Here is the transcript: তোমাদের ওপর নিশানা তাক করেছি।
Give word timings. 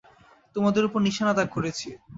তোমাদের 0.55 0.83
ওপর 0.87 0.99
নিশানা 1.01 1.33
তাক 1.37 1.49
করেছি। 1.55 1.87